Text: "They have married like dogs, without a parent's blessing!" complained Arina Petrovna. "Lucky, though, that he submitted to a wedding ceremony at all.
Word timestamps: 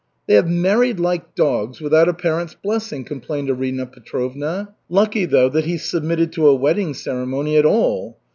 "They 0.25 0.33
have 0.33 0.49
married 0.49 0.99
like 0.99 1.35
dogs, 1.35 1.79
without 1.79 2.09
a 2.09 2.13
parent's 2.15 2.55
blessing!" 2.55 3.03
complained 3.03 3.51
Arina 3.51 3.85
Petrovna. 3.85 4.73
"Lucky, 4.89 5.25
though, 5.25 5.49
that 5.49 5.65
he 5.65 5.77
submitted 5.77 6.31
to 6.31 6.47
a 6.47 6.55
wedding 6.55 6.95
ceremony 6.95 7.55
at 7.55 7.67
all. 7.67 8.17